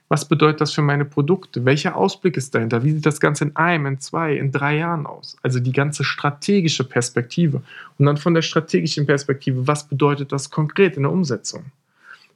Was 0.09 0.27
bedeutet 0.27 0.63
das 0.63 0.73
für 0.73 0.81
meine 0.81 1.05
Produkte? 1.05 1.67
Welcher 1.67 1.95
Ausblick 1.95 2.39
ist 2.39 2.55
dahinter? 2.55 2.83
Wie 2.83 2.93
sieht 2.93 3.05
das 3.05 3.21
Ganze 3.21 3.45
in 3.45 3.57
einem, 3.57 3.85
in 3.85 4.01
zwei, 4.01 4.37
in 4.37 4.51
drei 4.51 4.79
Jahren 4.79 5.05
aus? 5.05 5.37
Also 5.43 5.61
die 5.61 5.73
ganze 5.73 6.03
strategische 6.03 6.85
Perspektive. 6.85 7.63
Und 7.99 8.07
dann 8.07 8.17
von 8.17 8.33
der 8.33 8.41
strategischen 8.41 9.07
Perspektive, 9.07 9.67
was 9.67 9.87
bedeutet 9.87 10.33
das 10.33 10.49
konkret 10.49 10.97
in 10.97 11.03
der 11.03 11.13
Umsetzung? 11.13 11.67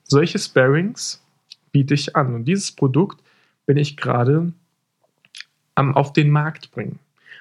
Solche 0.04 0.38
Sparings 0.38 1.22
biete 1.72 1.94
ich 1.94 2.14
an. 2.14 2.34
Und 2.34 2.44
dieses 2.44 2.72
Produkt 2.72 3.22
bin 3.64 3.78
ich 3.78 3.96
gerade 3.96 4.52
am, 5.82 5.96
auf 5.96 6.12
den 6.12 6.30
Markt 6.30 6.70
bringen. 6.70 6.98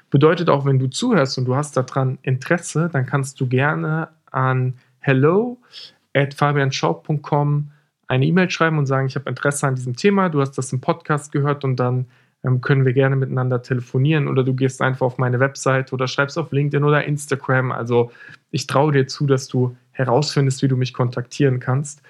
Bedeutet 0.09 0.49
auch, 0.49 0.65
wenn 0.65 0.79
du 0.79 0.87
zuhörst 0.87 1.37
und 1.37 1.45
du 1.45 1.55
hast 1.55 1.77
daran 1.77 2.17
Interesse, 2.21 2.89
dann 2.91 3.05
kannst 3.05 3.39
du 3.39 3.47
gerne 3.47 4.09
an 4.31 4.73
hello 4.99 5.57
at 6.13 6.33
fabianschaub.com 6.33 7.71
eine 8.07 8.25
E-Mail 8.25 8.49
schreiben 8.49 8.77
und 8.77 8.87
sagen, 8.87 9.07
ich 9.07 9.15
habe 9.15 9.29
Interesse 9.29 9.67
an 9.67 9.75
diesem 9.75 9.95
Thema, 9.95 10.27
du 10.27 10.41
hast 10.41 10.57
das 10.57 10.73
im 10.73 10.81
Podcast 10.81 11.31
gehört 11.31 11.63
und 11.63 11.77
dann 11.77 12.07
ähm, 12.43 12.59
können 12.59 12.85
wir 12.85 12.91
gerne 12.91 13.15
miteinander 13.15 13.61
telefonieren 13.61 14.27
oder 14.27 14.43
du 14.43 14.53
gehst 14.53 14.81
einfach 14.81 15.05
auf 15.05 15.17
meine 15.17 15.39
Website 15.39 15.93
oder 15.93 16.07
schreibst 16.07 16.37
auf 16.37 16.51
LinkedIn 16.51 16.83
oder 16.83 17.05
Instagram. 17.05 17.71
Also 17.71 18.11
ich 18.51 18.67
traue 18.67 18.91
dir 18.91 19.07
zu, 19.07 19.27
dass 19.27 19.47
du 19.47 19.77
herausfindest, 19.91 20.61
wie 20.61 20.67
du 20.67 20.75
mich 20.75 20.93
kontaktieren 20.93 21.61
kannst. 21.61 22.01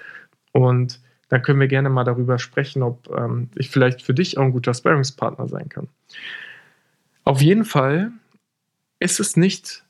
Und 0.54 1.00
dann 1.32 1.42
können 1.42 1.62
wir 1.62 1.68
gerne 1.68 1.90
mal 1.90 2.04
darüber 2.04 2.38
sprechen, 2.38 2.84
ob 2.84 3.10
ähm, 3.18 3.50
ich 3.56 3.70
vielleicht 3.70 4.02
für 4.02 4.14
dich 4.14 4.38
auch 4.38 4.44
ein 4.44 4.52
guter 4.52 4.74
Sparringspartner 4.74 5.48
sein 5.48 5.70
kann. 5.70 5.88
Auf 7.24 7.42
jeden 7.42 7.64
Fall 7.64 8.12
ist 9.00 9.22
es 9.22 9.38
nicht 9.38 9.86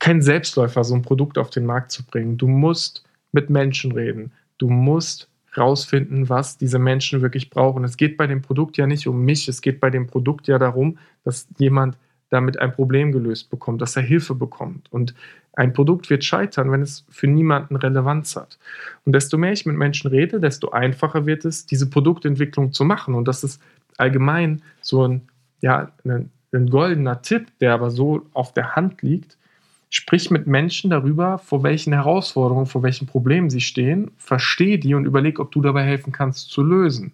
kein 0.00 0.20
Selbstläufer, 0.20 0.82
so 0.82 0.96
ein 0.96 1.02
Produkt 1.02 1.38
auf 1.38 1.50
den 1.50 1.64
Markt 1.64 1.92
zu 1.92 2.04
bringen. 2.04 2.36
Du 2.36 2.48
musst 2.48 3.04
mit 3.30 3.48
Menschen 3.48 3.92
reden. 3.92 4.32
Du 4.58 4.68
musst 4.68 5.28
rausfinden, 5.56 6.28
was 6.28 6.58
diese 6.58 6.80
Menschen 6.80 7.22
wirklich 7.22 7.48
brauchen. 7.48 7.84
Es 7.84 7.96
geht 7.96 8.16
bei 8.16 8.26
dem 8.26 8.42
Produkt 8.42 8.76
ja 8.76 8.88
nicht 8.88 9.06
um 9.06 9.24
mich, 9.24 9.46
es 9.46 9.62
geht 9.62 9.78
bei 9.78 9.90
dem 9.90 10.08
Produkt 10.08 10.48
ja 10.48 10.58
darum, 10.58 10.98
dass 11.22 11.46
jemand 11.58 11.96
damit 12.30 12.58
ein 12.58 12.72
Problem 12.72 13.12
gelöst 13.12 13.50
bekommt, 13.50 13.80
dass 13.80 13.96
er 13.96 14.02
Hilfe 14.02 14.34
bekommt. 14.34 14.92
Und 14.92 15.14
ein 15.54 15.72
Produkt 15.72 16.08
wird 16.10 16.24
scheitern, 16.24 16.70
wenn 16.70 16.82
es 16.82 17.04
für 17.08 17.26
niemanden 17.26 17.76
Relevanz 17.76 18.36
hat. 18.36 18.58
Und 19.04 19.12
desto 19.12 19.38
mehr 19.38 19.52
ich 19.52 19.66
mit 19.66 19.76
Menschen 19.76 20.08
rede, 20.08 20.38
desto 20.40 20.70
einfacher 20.70 21.26
wird 21.26 21.44
es, 21.44 21.66
diese 21.66 21.90
Produktentwicklung 21.90 22.72
zu 22.72 22.84
machen. 22.84 23.14
Und 23.14 23.26
das 23.26 23.42
ist 23.42 23.60
allgemein 23.96 24.62
so 24.80 25.06
ein, 25.06 25.22
ja, 25.60 25.90
ein, 26.04 26.30
ein 26.52 26.70
goldener 26.70 27.22
Tipp, 27.22 27.48
der 27.60 27.74
aber 27.74 27.90
so 27.90 28.26
auf 28.34 28.52
der 28.52 28.76
Hand 28.76 29.02
liegt. 29.02 29.36
Sprich 29.90 30.30
mit 30.30 30.46
Menschen 30.46 30.90
darüber, 30.90 31.38
vor 31.38 31.62
welchen 31.62 31.94
Herausforderungen, 31.94 32.66
vor 32.66 32.82
welchen 32.82 33.06
Problemen 33.06 33.48
sie 33.48 33.62
stehen, 33.62 34.10
verstehe 34.18 34.78
die 34.78 34.94
und 34.94 35.06
überleg, 35.06 35.40
ob 35.40 35.50
du 35.50 35.62
dabei 35.62 35.82
helfen 35.82 36.12
kannst 36.12 36.50
zu 36.50 36.62
lösen. 36.62 37.12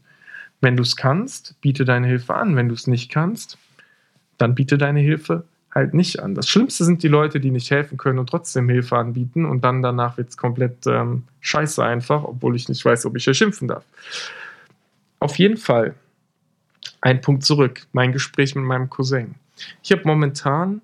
Wenn 0.60 0.76
du 0.76 0.82
es 0.82 0.96
kannst, 0.96 1.60
biete 1.60 1.84
deine 1.84 2.08
Hilfe 2.08 2.34
an. 2.34 2.56
Wenn 2.56 2.68
du 2.68 2.74
es 2.74 2.86
nicht 2.86 3.10
kannst, 3.10 3.58
dann 4.38 4.54
biete 4.54 4.78
deine 4.78 5.00
Hilfe 5.00 5.44
halt 5.74 5.92
nicht 5.92 6.20
an. 6.20 6.34
Das 6.34 6.48
Schlimmste 6.48 6.84
sind 6.84 7.02
die 7.02 7.08
Leute, 7.08 7.40
die 7.40 7.50
nicht 7.50 7.70
helfen 7.70 7.98
können 7.98 8.18
und 8.18 8.28
trotzdem 8.28 8.68
Hilfe 8.68 8.96
anbieten 8.96 9.44
und 9.44 9.64
dann 9.64 9.82
danach 9.82 10.16
wird 10.16 10.30
es 10.30 10.36
komplett 10.36 10.86
ähm, 10.86 11.24
scheiße 11.40 11.84
einfach, 11.84 12.22
obwohl 12.22 12.54
ich 12.54 12.68
nicht 12.68 12.84
weiß, 12.84 13.06
ob 13.06 13.16
ich 13.16 13.24
hier 13.24 13.34
schimpfen 13.34 13.68
darf. 13.68 13.84
Auf 15.18 15.36
jeden 15.38 15.56
Fall 15.56 15.94
ein 17.00 17.20
Punkt 17.20 17.44
zurück, 17.44 17.86
mein 17.92 18.12
Gespräch 18.12 18.54
mit 18.54 18.64
meinem 18.64 18.88
Cousin. 18.88 19.34
Ich 19.82 19.90
habe 19.90 20.02
momentan 20.04 20.80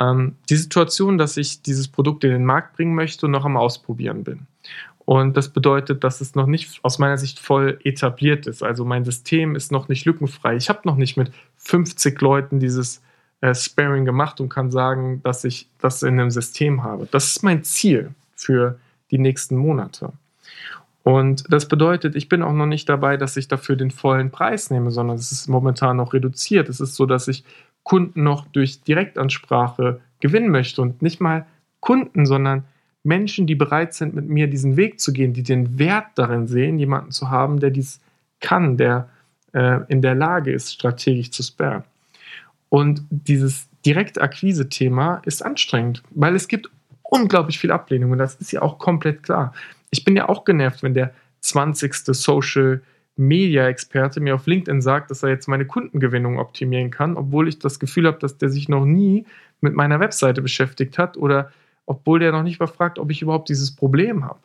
ähm, 0.00 0.34
die 0.48 0.56
Situation, 0.56 1.18
dass 1.18 1.36
ich 1.36 1.62
dieses 1.62 1.88
Produkt 1.88 2.24
in 2.24 2.30
den 2.30 2.44
Markt 2.44 2.76
bringen 2.76 2.94
möchte 2.94 3.26
und 3.26 3.32
noch 3.32 3.44
am 3.44 3.56
Ausprobieren 3.56 4.24
bin. 4.24 4.46
Und 5.06 5.36
das 5.36 5.48
bedeutet, 5.48 6.02
dass 6.02 6.20
es 6.20 6.34
noch 6.34 6.46
nicht 6.46 6.80
aus 6.82 6.98
meiner 6.98 7.16
Sicht 7.16 7.38
voll 7.38 7.78
etabliert 7.84 8.48
ist. 8.48 8.64
Also 8.64 8.84
mein 8.84 9.04
System 9.04 9.54
ist 9.54 9.70
noch 9.70 9.88
nicht 9.88 10.04
lückenfrei. 10.04 10.56
Ich 10.56 10.68
habe 10.68 10.80
noch 10.84 10.96
nicht 10.96 11.16
mit 11.16 11.30
50 11.58 12.20
Leuten 12.20 12.58
dieses 12.58 13.00
äh, 13.40 13.54
Sparing 13.54 14.04
gemacht 14.04 14.40
und 14.40 14.48
kann 14.48 14.72
sagen, 14.72 15.20
dass 15.22 15.44
ich 15.44 15.68
das 15.80 16.02
in 16.02 16.18
einem 16.18 16.32
System 16.32 16.82
habe. 16.82 17.06
Das 17.08 17.28
ist 17.28 17.44
mein 17.44 17.62
Ziel 17.62 18.10
für 18.34 18.80
die 19.12 19.18
nächsten 19.18 19.56
Monate. 19.56 20.12
Und 21.04 21.44
das 21.52 21.68
bedeutet, 21.68 22.16
ich 22.16 22.28
bin 22.28 22.42
auch 22.42 22.52
noch 22.52 22.66
nicht 22.66 22.88
dabei, 22.88 23.16
dass 23.16 23.36
ich 23.36 23.46
dafür 23.46 23.76
den 23.76 23.92
vollen 23.92 24.32
Preis 24.32 24.70
nehme, 24.70 24.90
sondern 24.90 25.16
es 25.16 25.30
ist 25.30 25.46
momentan 25.46 25.98
noch 25.98 26.14
reduziert. 26.14 26.68
Es 26.68 26.80
ist 26.80 26.96
so, 26.96 27.06
dass 27.06 27.28
ich 27.28 27.44
Kunden 27.84 28.24
noch 28.24 28.48
durch 28.48 28.82
Direktansprache 28.82 30.00
gewinnen 30.18 30.50
möchte 30.50 30.82
und 30.82 31.02
nicht 31.02 31.20
mal 31.20 31.46
Kunden, 31.78 32.26
sondern 32.26 32.64
Menschen, 33.06 33.46
die 33.46 33.54
bereit 33.54 33.94
sind, 33.94 34.14
mit 34.14 34.28
mir 34.28 34.48
diesen 34.48 34.76
Weg 34.76 35.00
zu 35.00 35.12
gehen, 35.12 35.32
die 35.32 35.44
den 35.44 35.78
Wert 35.78 36.06
darin 36.16 36.46
sehen, 36.48 36.78
jemanden 36.78 37.12
zu 37.12 37.30
haben, 37.30 37.60
der 37.60 37.70
dies 37.70 38.00
kann, 38.40 38.76
der 38.76 39.08
äh, 39.52 39.80
in 39.88 40.02
der 40.02 40.16
Lage 40.16 40.52
ist, 40.52 40.72
strategisch 40.72 41.30
zu 41.30 41.42
spammen. 41.42 41.84
Und 42.68 43.02
dieses 43.10 43.68
Direktakquise-Thema 43.86 45.22
ist 45.24 45.44
anstrengend, 45.44 46.02
weil 46.10 46.34
es 46.34 46.48
gibt 46.48 46.68
unglaublich 47.04 47.60
viel 47.60 47.70
Ablehnung 47.70 48.10
und 48.10 48.18
das 48.18 48.34
ist 48.34 48.50
ja 48.50 48.60
auch 48.60 48.78
komplett 48.78 49.22
klar. 49.22 49.54
Ich 49.90 50.04
bin 50.04 50.16
ja 50.16 50.28
auch 50.28 50.44
genervt, 50.44 50.82
wenn 50.82 50.94
der 50.94 51.14
20. 51.40 51.94
Social 52.06 52.82
Media-Experte 53.14 54.20
mir 54.20 54.34
auf 54.34 54.46
LinkedIn 54.46 54.82
sagt, 54.82 55.12
dass 55.12 55.22
er 55.22 55.28
jetzt 55.28 55.46
meine 55.46 55.64
Kundengewinnung 55.64 56.40
optimieren 56.40 56.90
kann, 56.90 57.16
obwohl 57.16 57.46
ich 57.46 57.60
das 57.60 57.78
Gefühl 57.78 58.08
habe, 58.08 58.18
dass 58.18 58.36
der 58.36 58.50
sich 58.50 58.68
noch 58.68 58.84
nie 58.84 59.24
mit 59.60 59.74
meiner 59.74 60.00
Webseite 60.00 60.42
beschäftigt 60.42 60.98
hat 60.98 61.16
oder 61.16 61.52
obwohl 61.86 62.18
der 62.18 62.32
noch 62.32 62.42
nicht 62.42 62.60
mal 62.60 62.66
fragt, 62.66 62.98
ob 62.98 63.10
ich 63.10 63.22
überhaupt 63.22 63.48
dieses 63.48 63.74
Problem 63.74 64.24
habe. 64.24 64.38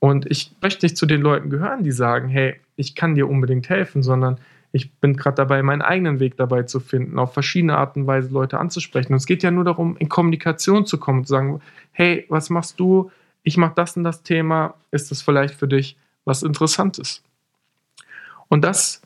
Und 0.00 0.30
ich 0.30 0.52
möchte 0.60 0.84
nicht 0.84 0.98
zu 0.98 1.06
den 1.06 1.22
Leuten 1.22 1.48
gehören, 1.48 1.82
die 1.82 1.92
sagen, 1.92 2.28
hey, 2.28 2.60
ich 2.76 2.94
kann 2.94 3.14
dir 3.14 3.28
unbedingt 3.28 3.68
helfen, 3.68 4.02
sondern 4.02 4.38
ich 4.72 4.92
bin 4.92 5.16
gerade 5.16 5.36
dabei, 5.36 5.62
meinen 5.62 5.82
eigenen 5.82 6.18
Weg 6.18 6.36
dabei 6.36 6.64
zu 6.64 6.80
finden, 6.80 7.18
auf 7.18 7.32
verschiedene 7.32 7.78
Arten 7.78 8.02
und 8.02 8.06
Weise 8.08 8.28
Leute 8.30 8.58
anzusprechen. 8.58 9.12
Und 9.12 9.18
es 9.18 9.26
geht 9.26 9.44
ja 9.44 9.52
nur 9.52 9.64
darum, 9.64 9.96
in 9.98 10.08
Kommunikation 10.08 10.84
zu 10.84 10.98
kommen 10.98 11.20
und 11.20 11.26
zu 11.26 11.30
sagen, 11.30 11.60
hey, 11.92 12.26
was 12.28 12.50
machst 12.50 12.80
du? 12.80 13.10
Ich 13.44 13.56
mache 13.56 13.74
das 13.76 13.96
und 13.96 14.02
das 14.02 14.24
Thema. 14.24 14.74
Ist 14.90 15.12
das 15.12 15.22
vielleicht 15.22 15.54
für 15.54 15.68
dich 15.68 15.96
was 16.24 16.42
Interessantes? 16.42 17.22
Und 18.48 18.62
das 18.62 19.00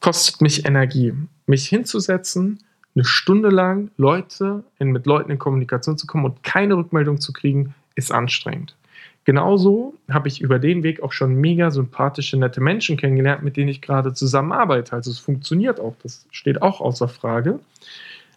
kostet 0.00 0.40
mich 0.40 0.66
Energie, 0.66 1.14
mich 1.46 1.68
hinzusetzen, 1.68 2.58
eine 2.94 3.04
Stunde 3.04 3.50
lang 3.50 3.90
Leute 3.96 4.64
in, 4.78 4.90
mit 4.90 5.06
Leuten 5.06 5.30
in 5.30 5.38
Kommunikation 5.38 5.96
zu 5.96 6.06
kommen 6.06 6.24
und 6.24 6.42
keine 6.42 6.76
Rückmeldung 6.76 7.20
zu 7.20 7.32
kriegen, 7.32 7.74
ist 7.94 8.12
anstrengend. 8.12 8.76
Genauso 9.24 9.94
habe 10.08 10.28
ich 10.28 10.40
über 10.40 10.58
den 10.58 10.82
Weg 10.82 11.02
auch 11.02 11.12
schon 11.12 11.34
mega 11.34 11.70
sympathische, 11.70 12.36
nette 12.36 12.60
Menschen 12.60 12.96
kennengelernt, 12.96 13.42
mit 13.42 13.56
denen 13.56 13.68
ich 13.68 13.82
gerade 13.82 14.14
zusammenarbeite. 14.14 14.94
Also 14.94 15.10
es 15.10 15.18
funktioniert 15.18 15.78
auch, 15.78 15.94
das 16.02 16.26
steht 16.30 16.62
auch 16.62 16.80
außer 16.80 17.08
Frage. 17.08 17.60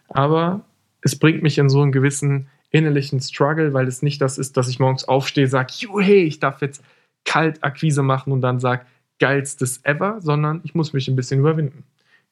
Aber 0.08 0.60
es 1.00 1.18
bringt 1.18 1.42
mich 1.42 1.58
in 1.58 1.68
so 1.68 1.80
einen 1.82 1.92
gewissen 1.92 2.48
innerlichen 2.70 3.20
Struggle, 3.20 3.72
weil 3.72 3.88
es 3.88 4.02
nicht 4.02 4.20
das 4.20 4.36
ist, 4.36 4.56
dass 4.56 4.68
ich 4.68 4.78
morgens 4.78 5.04
aufstehe, 5.04 5.46
sage, 5.46 5.72
hey, 6.00 6.24
ich 6.24 6.40
darf 6.40 6.60
jetzt 6.60 6.82
Kaltakquise 7.24 8.02
machen 8.02 8.32
und 8.32 8.42
dann 8.42 8.60
sage, 8.60 8.84
geilstes 9.18 9.80
ever, 9.84 10.20
sondern 10.20 10.60
ich 10.64 10.74
muss 10.74 10.92
mich 10.92 11.08
ein 11.08 11.16
bisschen 11.16 11.40
überwinden. 11.40 11.84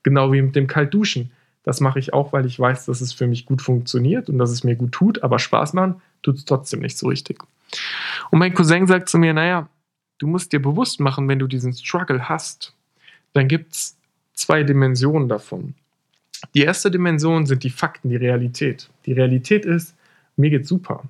Genau 0.02 0.32
wie 0.32 0.42
mit 0.42 0.56
dem 0.56 0.66
Kaltduschen. 0.66 1.30
Das 1.64 1.80
mache 1.80 1.98
ich 1.98 2.12
auch, 2.12 2.32
weil 2.32 2.46
ich 2.46 2.58
weiß, 2.58 2.86
dass 2.86 3.00
es 3.00 3.12
für 3.12 3.26
mich 3.26 3.46
gut 3.46 3.62
funktioniert 3.62 4.28
und 4.28 4.38
dass 4.38 4.50
es 4.50 4.64
mir 4.64 4.74
gut 4.74 4.92
tut, 4.92 5.22
aber 5.22 5.38
Spaß 5.38 5.74
machen 5.74 6.00
tut 6.22 6.36
es 6.36 6.44
trotzdem 6.44 6.80
nicht 6.80 6.98
so 6.98 7.08
richtig. 7.08 7.42
Und 8.30 8.38
mein 8.38 8.54
Cousin 8.54 8.86
sagt 8.86 9.08
zu 9.08 9.18
mir, 9.18 9.32
naja, 9.32 9.68
du 10.18 10.26
musst 10.26 10.52
dir 10.52 10.60
bewusst 10.60 11.00
machen, 11.00 11.28
wenn 11.28 11.38
du 11.38 11.46
diesen 11.46 11.72
Struggle 11.72 12.28
hast, 12.28 12.74
dann 13.32 13.48
gibt 13.48 13.72
es 13.72 13.96
zwei 14.34 14.62
Dimensionen 14.62 15.28
davon. 15.28 15.74
Die 16.54 16.62
erste 16.62 16.90
Dimension 16.90 17.46
sind 17.46 17.62
die 17.62 17.70
Fakten, 17.70 18.08
die 18.08 18.16
Realität. 18.16 18.90
Die 19.06 19.12
Realität 19.12 19.64
ist, 19.64 19.94
mir 20.36 20.50
geht's 20.50 20.68
super. 20.68 21.04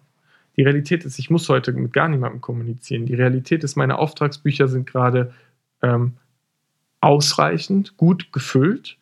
Die 0.57 0.63
Realität 0.63 1.05
ist, 1.05 1.19
ich 1.19 1.31
muss 1.31 1.49
heute 1.49 1.73
mit 1.73 1.93
gar 1.93 2.09
niemandem 2.09 2.41
kommunizieren. 2.43 3.07
Die 3.07 3.15
Realität 3.15 3.65
ist, 3.65 3.77
meine 3.77 3.99
Auftragsbücher 3.99 4.69
sind 4.69 4.87
gerade 4.87 5.33
ähm, 5.83 6.15
ausreichend 7.01 7.97
gut 7.97 8.33
gefüllt, 8.33 8.99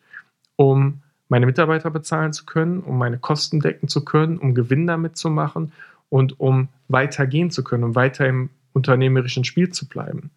um 0.55 1.01
meine 1.31 1.45
Mitarbeiter 1.45 1.89
bezahlen 1.89 2.33
zu 2.33 2.45
können, 2.45 2.81
um 2.81 2.97
meine 2.97 3.17
Kosten 3.17 3.61
decken 3.61 3.87
zu 3.87 4.03
können, 4.03 4.37
um 4.37 4.53
Gewinn 4.53 4.85
damit 4.85 5.15
zu 5.15 5.29
machen 5.29 5.71
und 6.09 6.41
um 6.41 6.67
weitergehen 6.89 7.51
zu 7.51 7.63
können, 7.63 7.85
um 7.85 7.95
weiter 7.95 8.27
im 8.27 8.49
unternehmerischen 8.73 9.45
Spiel 9.45 9.69
zu 9.69 9.87
bleiben. 9.87 10.29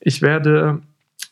Ich 0.00 0.20
werde 0.20 0.82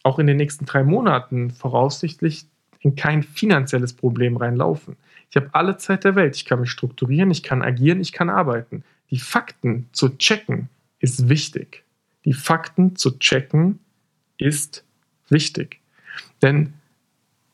auch 0.04 0.20
in 0.20 0.28
den 0.28 0.36
nächsten 0.36 0.66
drei 0.66 0.84
Monaten 0.84 1.50
voraussichtlich 1.50 2.46
in 2.78 2.94
kein 2.94 3.24
finanzielles 3.24 3.92
Problem 3.92 4.36
reinlaufen. 4.36 4.94
Ich 5.30 5.36
habe 5.36 5.48
alle 5.50 5.78
Zeit 5.78 6.04
der 6.04 6.14
Welt. 6.14 6.36
Ich 6.36 6.44
kann 6.44 6.60
mich 6.60 6.70
strukturieren, 6.70 7.32
ich 7.32 7.42
kann 7.42 7.62
agieren, 7.62 8.00
ich 8.00 8.12
kann 8.12 8.30
arbeiten. 8.30 8.84
Die 9.10 9.18
Fakten 9.18 9.88
zu 9.90 10.16
checken 10.16 10.68
ist 11.00 11.28
wichtig. 11.28 11.82
Die 12.24 12.34
Fakten 12.34 12.94
zu 12.94 13.18
checken 13.18 13.80
ist 14.38 14.84
wichtig. 15.28 15.80
Denn 16.40 16.74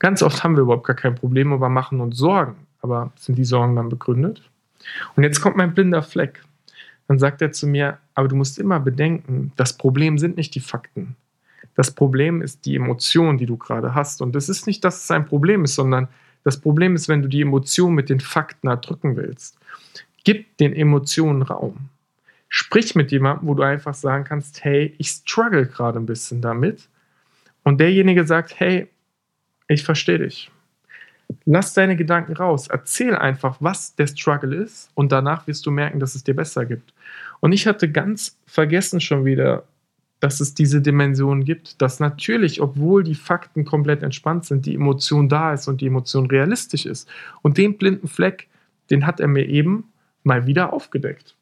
ganz 0.03 0.21
oft 0.23 0.43
haben 0.43 0.57
wir 0.57 0.63
überhaupt 0.63 0.87
gar 0.87 0.97
kein 0.97 1.15
Problem, 1.15 1.53
aber 1.53 1.69
machen 1.69 2.01
uns 2.01 2.19
Sorgen. 2.19 2.57
Aber 2.83 3.13
sind 3.17 3.39
die 3.39 3.45
Sorgen 3.45 3.77
dann 3.77 3.89
begründet? 3.89 4.43
Und 5.15 5.23
jetzt 5.23 5.41
kommt 5.41 5.57
mein 5.57 5.75
blinder 5.75 6.03
Fleck. 6.03 6.43
Dann 7.07 7.21
sagt 7.21 7.41
er 7.41 7.53
zu 7.53 7.69
mir, 7.69 7.99
aber 8.15 8.27
du 8.27 8.35
musst 8.35 8.59
immer 8.59 8.81
bedenken, 8.81 9.53
das 9.57 9.79
Problem 9.79 10.19
sind 10.19 10.37
nicht 10.37 10.55
die 10.57 10.61
Fakten. 10.61 11.15
Das 11.77 11.93
Problem 11.93 12.43
ist 12.43 12.67
die 12.67 12.75
Emotion, 12.75 13.39
die 13.39 13.47
du 13.47 13.57
gerade 13.57 13.95
hast. 13.95 14.21
Und 14.21 14.35
es 14.35 14.49
ist 14.49 14.67
nicht, 14.67 14.85
dass 14.85 15.05
es 15.05 15.11
ein 15.13 15.25
Problem 15.25 15.65
ist, 15.65 15.77
sondern 15.77 16.09
das 16.43 16.61
Problem 16.61 16.97
ist, 16.97 17.09
wenn 17.09 17.23
du 17.23 17.29
die 17.29 17.43
Emotion 17.43 17.95
mit 17.95 18.11
den 18.11 18.19
Fakten 18.19 18.67
erdrücken 18.67 19.17
willst. 19.17 19.57
Gib 20.25 20.57
den 20.57 20.75
Emotionen 20.75 21.43
Raum. 21.43 21.89
Sprich 22.49 22.97
mit 22.97 23.13
jemandem, 23.13 23.49
wo 23.49 23.55
du 23.55 23.63
einfach 23.63 23.95
sagen 23.95 24.25
kannst, 24.25 24.65
hey, 24.65 24.95
ich 24.99 25.09
struggle 25.11 25.67
gerade 25.67 26.01
ein 26.01 26.07
bisschen 26.07 26.43
damit. 26.43 26.89
Und 27.63 27.79
derjenige 27.79 28.25
sagt, 28.25 28.59
hey, 28.59 28.89
ich 29.73 29.85
verstehe 29.85 30.19
dich. 30.19 30.51
Lass 31.45 31.75
deine 31.75 31.97
Gedanken 31.97 32.35
raus. 32.35 32.69
Erzähl 32.69 33.17
einfach, 33.17 33.57
was 33.61 33.95
der 33.95 34.07
Struggle 34.07 34.55
ist 34.55 34.91
und 34.95 35.13
danach 35.13 35.47
wirst 35.47 35.67
du 35.67 35.71
merken, 35.71 36.01
dass 36.01 36.15
es 36.15 36.25
dir 36.25 36.37
besser 36.37 36.67
gibt. 36.67 36.93
Und 37.41 37.53
ich 37.53 37.67
hatte 37.67 37.91
ganz 37.91 38.39
vergessen 38.47 39.01
schon 39.01 39.25
wieder, 39.25 39.65
dass 40.21 40.41
es 40.41 40.55
diese 40.55 40.81
Dimension 40.81 41.45
gibt, 41.45 41.83
dass 41.83 41.99
natürlich, 41.99 42.61
obwohl 42.61 43.03
die 43.03 43.17
Fakten 43.17 43.65
komplett 43.65 44.05
entspannt 44.05 44.45
sind, 44.45 44.67
die 44.67 44.75
Emotion 44.75 45.29
da 45.29 45.53
ist 45.53 45.67
und 45.67 45.81
die 45.81 45.87
Emotion 45.87 46.27
realistisch 46.27 46.87
ist. 46.87 47.09
Und 47.43 47.59
den 47.59 47.77
blinden 47.77 48.07
Fleck, 48.07 48.49
den 48.91 49.07
hat 49.07 49.19
er 49.19 49.27
mir 49.27 49.47
eben 49.49 49.91
mal 50.23 50.47
wieder 50.47 50.73
aufgedeckt. 50.73 51.35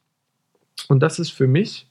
Und 0.88 1.00
das 1.00 1.18
ist 1.18 1.30
für 1.30 1.46
mich 1.46 1.86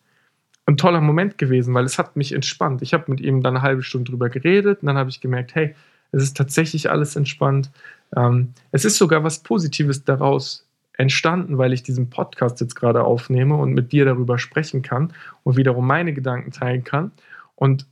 ein 0.65 0.77
toller 0.77 1.01
Moment 1.01 1.37
gewesen, 1.37 1.73
weil 1.73 1.85
es 1.85 1.99
hat 1.99 2.15
mich 2.15 2.31
entspannt. 2.31 2.81
Ich 2.81 2.93
habe 2.93 3.05
mit 3.07 3.21
ihm 3.21 3.41
dann 3.41 3.57
eine 3.57 3.61
halbe 3.61 3.83
Stunde 3.83 4.09
drüber 4.09 4.29
geredet 4.29 4.81
und 4.81 4.87
dann 4.87 4.97
habe 4.97 5.09
ich 5.09 5.21
gemerkt, 5.21 5.53
hey, 5.55 5.75
es 6.11 6.23
ist 6.23 6.37
tatsächlich 6.37 6.89
alles 6.89 7.15
entspannt. 7.15 7.71
Ähm, 8.15 8.53
es 8.71 8.85
ist 8.85 8.97
sogar 8.97 9.23
was 9.23 9.39
Positives 9.39 10.03
daraus 10.03 10.65
entstanden, 10.93 11.57
weil 11.57 11.71
ich 11.71 11.83
diesen 11.83 12.09
Podcast 12.09 12.59
jetzt 12.59 12.75
gerade 12.75 13.03
aufnehme 13.03 13.55
und 13.55 13.73
mit 13.73 13.91
dir 13.91 14.05
darüber 14.05 14.37
sprechen 14.37 14.81
kann 14.81 15.13
und 15.43 15.55
wiederum 15.55 15.87
meine 15.87 16.13
Gedanken 16.13 16.51
teilen 16.51 16.83
kann. 16.83 17.11
Und 17.55 17.85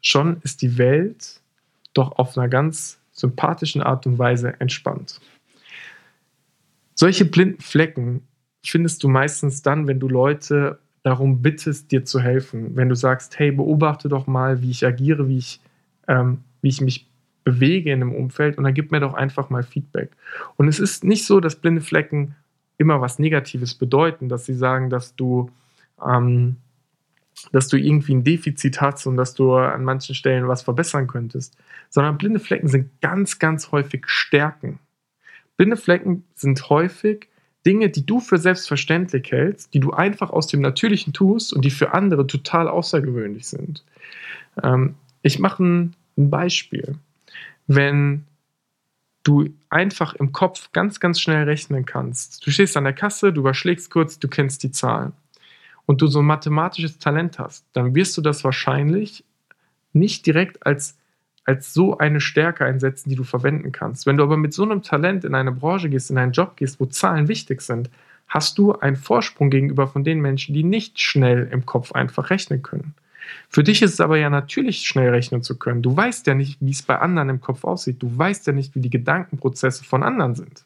schon 0.00 0.38
ist 0.42 0.62
die 0.62 0.78
Welt 0.78 1.40
doch 1.92 2.12
auf 2.12 2.36
einer 2.36 2.48
ganz 2.48 2.98
sympathischen 3.12 3.82
Art 3.82 4.06
und 4.06 4.18
Weise 4.18 4.58
entspannt. 4.60 5.20
Solche 6.94 7.24
blinden 7.26 7.60
Flecken 7.60 8.22
findest 8.64 9.02
du 9.02 9.08
meistens 9.08 9.62
dann, 9.62 9.86
wenn 9.86 10.00
du 10.00 10.08
Leute 10.08 10.78
darum 11.02 11.42
bittest, 11.42 11.92
dir 11.92 12.04
zu 12.04 12.20
helfen. 12.20 12.74
Wenn 12.74 12.88
du 12.88 12.96
sagst, 12.96 13.38
hey, 13.38 13.52
beobachte 13.52 14.08
doch 14.08 14.26
mal, 14.26 14.62
wie 14.62 14.70
ich 14.70 14.84
agiere, 14.84 15.28
wie 15.28 15.38
ich, 15.38 15.60
ähm, 16.08 16.38
wie 16.62 16.68
ich 16.68 16.80
mich 16.80 17.06
bewege 17.46 17.92
in 17.92 18.02
einem 18.02 18.12
Umfeld 18.12 18.58
und 18.58 18.64
dann 18.64 18.74
gib 18.74 18.90
mir 18.90 18.98
doch 18.98 19.14
einfach 19.14 19.50
mal 19.50 19.62
Feedback. 19.62 20.10
Und 20.56 20.66
es 20.66 20.80
ist 20.80 21.04
nicht 21.04 21.24
so, 21.24 21.38
dass 21.38 21.54
blinde 21.54 21.80
Flecken 21.80 22.34
immer 22.76 23.00
was 23.00 23.20
Negatives 23.20 23.74
bedeuten, 23.74 24.28
dass 24.28 24.46
sie 24.46 24.54
sagen, 24.54 24.90
dass 24.90 25.14
du, 25.14 25.48
ähm, 26.04 26.56
dass 27.52 27.68
du 27.68 27.76
irgendwie 27.76 28.16
ein 28.16 28.24
Defizit 28.24 28.80
hast 28.80 29.06
und 29.06 29.16
dass 29.16 29.34
du 29.34 29.54
an 29.54 29.84
manchen 29.84 30.16
Stellen 30.16 30.48
was 30.48 30.62
verbessern 30.62 31.06
könntest, 31.06 31.56
sondern 31.88 32.18
blinde 32.18 32.40
Flecken 32.40 32.66
sind 32.66 33.00
ganz, 33.00 33.38
ganz 33.38 33.70
häufig 33.70 34.08
Stärken. 34.08 34.80
Blinde 35.56 35.76
Flecken 35.76 36.24
sind 36.34 36.68
häufig 36.68 37.28
Dinge, 37.64 37.90
die 37.90 38.04
du 38.04 38.18
für 38.18 38.38
selbstverständlich 38.38 39.30
hältst, 39.30 39.72
die 39.72 39.80
du 39.80 39.92
einfach 39.92 40.30
aus 40.30 40.48
dem 40.48 40.62
Natürlichen 40.62 41.12
tust 41.12 41.54
und 41.54 41.64
die 41.64 41.70
für 41.70 41.94
andere 41.94 42.26
total 42.26 42.66
außergewöhnlich 42.66 43.46
sind. 43.46 43.84
Ähm, 44.64 44.96
ich 45.22 45.38
mache 45.38 45.62
ein, 45.62 45.96
ein 46.18 46.28
Beispiel. 46.28 46.96
Wenn 47.66 48.26
du 49.22 49.48
einfach 49.70 50.14
im 50.14 50.32
Kopf 50.32 50.70
ganz, 50.72 51.00
ganz 51.00 51.20
schnell 51.20 51.44
rechnen 51.44 51.84
kannst. 51.84 52.46
Du 52.46 52.52
stehst 52.52 52.76
an 52.76 52.84
der 52.84 52.92
Kasse, 52.92 53.32
du 53.32 53.40
überschlägst 53.40 53.90
kurz, 53.90 54.20
du 54.20 54.28
kennst 54.28 54.62
die 54.62 54.70
Zahlen 54.70 55.12
und 55.84 56.00
du 56.00 56.06
so 56.06 56.20
ein 56.20 56.26
mathematisches 56.26 56.98
Talent 56.98 57.40
hast, 57.40 57.64
dann 57.72 57.94
wirst 57.94 58.16
du 58.16 58.22
das 58.22 58.44
wahrscheinlich 58.44 59.24
nicht 59.92 60.26
direkt 60.26 60.64
als 60.64 60.96
als 61.46 61.72
so 61.72 61.96
eine 61.98 62.20
Stärke 62.20 62.64
einsetzen, 62.64 63.08
die 63.08 63.14
du 63.14 63.22
verwenden 63.22 63.70
kannst. 63.70 64.04
Wenn 64.04 64.16
du 64.16 64.24
aber 64.24 64.36
mit 64.36 64.52
so 64.52 64.64
einem 64.64 64.82
Talent 64.82 65.24
in 65.24 65.34
eine 65.34 65.52
Branche 65.52 65.88
gehst, 65.88 66.10
in 66.10 66.18
einen 66.18 66.32
Job 66.32 66.56
gehst, 66.56 66.80
wo 66.80 66.86
Zahlen 66.86 67.28
wichtig 67.28 67.62
sind, 67.62 67.88
hast 68.26 68.58
du 68.58 68.72
einen 68.72 68.96
Vorsprung 68.96 69.48
gegenüber 69.48 69.86
von 69.86 70.02
den 70.02 70.20
Menschen, 70.20 70.54
die 70.54 70.64
nicht 70.64 71.00
schnell 71.00 71.48
im 71.52 71.64
Kopf 71.64 71.92
einfach 71.92 72.30
rechnen 72.30 72.62
können. 72.62 72.94
Für 73.48 73.62
dich 73.62 73.82
ist 73.82 73.94
es 73.94 74.00
aber 74.00 74.18
ja 74.18 74.30
natürlich, 74.30 74.86
schnell 74.86 75.10
rechnen 75.10 75.42
zu 75.42 75.58
können. 75.58 75.82
Du 75.82 75.96
weißt 75.96 76.26
ja 76.26 76.34
nicht, 76.34 76.58
wie 76.60 76.70
es 76.70 76.82
bei 76.82 76.98
anderen 76.98 77.28
im 77.28 77.40
Kopf 77.40 77.64
aussieht. 77.64 78.02
Du 78.02 78.16
weißt 78.16 78.46
ja 78.46 78.52
nicht, 78.52 78.74
wie 78.74 78.80
die 78.80 78.90
Gedankenprozesse 78.90 79.84
von 79.84 80.02
anderen 80.02 80.34
sind. 80.34 80.64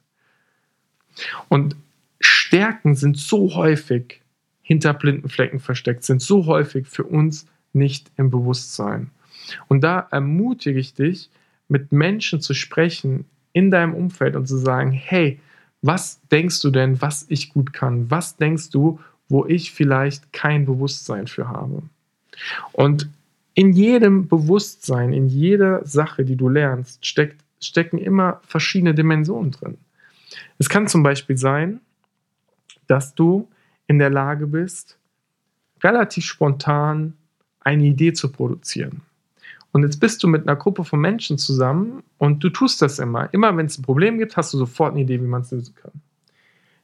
Und 1.48 1.76
Stärken 2.20 2.94
sind 2.94 3.16
so 3.16 3.54
häufig 3.54 4.20
hinter 4.62 4.94
blinden 4.94 5.28
Flecken 5.28 5.58
versteckt, 5.58 6.04
sind 6.04 6.22
so 6.22 6.46
häufig 6.46 6.86
für 6.86 7.04
uns 7.04 7.46
nicht 7.72 8.10
im 8.16 8.30
Bewusstsein. 8.30 9.10
Und 9.68 9.82
da 9.82 10.06
ermutige 10.10 10.78
ich 10.78 10.94
dich, 10.94 11.30
mit 11.68 11.92
Menschen 11.92 12.40
zu 12.40 12.54
sprechen 12.54 13.24
in 13.52 13.70
deinem 13.70 13.94
Umfeld 13.94 14.36
und 14.36 14.46
zu 14.46 14.56
sagen, 14.56 14.92
hey, 14.92 15.40
was 15.82 16.20
denkst 16.28 16.60
du 16.60 16.70
denn, 16.70 17.00
was 17.00 17.26
ich 17.28 17.52
gut 17.52 17.72
kann? 17.72 18.10
Was 18.10 18.36
denkst 18.36 18.70
du, 18.70 19.00
wo 19.28 19.46
ich 19.46 19.72
vielleicht 19.72 20.32
kein 20.32 20.66
Bewusstsein 20.66 21.26
für 21.26 21.48
habe? 21.48 21.82
Und 22.72 23.08
in 23.54 23.72
jedem 23.72 24.28
Bewusstsein, 24.28 25.12
in 25.12 25.28
jeder 25.28 25.84
Sache, 25.84 26.24
die 26.24 26.36
du 26.36 26.48
lernst, 26.48 27.04
steckt, 27.04 27.42
stecken 27.60 27.98
immer 27.98 28.40
verschiedene 28.46 28.94
Dimensionen 28.94 29.50
drin. 29.50 29.76
Es 30.58 30.68
kann 30.68 30.88
zum 30.88 31.02
Beispiel 31.02 31.36
sein, 31.36 31.80
dass 32.86 33.14
du 33.14 33.48
in 33.86 33.98
der 33.98 34.10
Lage 34.10 34.46
bist, 34.46 34.98
relativ 35.82 36.24
spontan 36.24 37.14
eine 37.60 37.84
Idee 37.84 38.12
zu 38.12 38.30
produzieren. 38.30 39.02
Und 39.72 39.82
jetzt 39.82 40.00
bist 40.00 40.22
du 40.22 40.28
mit 40.28 40.42
einer 40.42 40.56
Gruppe 40.56 40.84
von 40.84 41.00
Menschen 41.00 41.38
zusammen 41.38 42.02
und 42.18 42.42
du 42.42 42.50
tust 42.50 42.82
das 42.82 42.98
immer. 42.98 43.32
Immer 43.32 43.56
wenn 43.56 43.66
es 43.66 43.78
ein 43.78 43.82
Problem 43.82 44.18
gibt, 44.18 44.36
hast 44.36 44.52
du 44.52 44.58
sofort 44.58 44.92
eine 44.92 45.02
Idee, 45.02 45.20
wie 45.20 45.26
man 45.26 45.42
es 45.42 45.50
lösen 45.50 45.74
kann. 45.74 45.92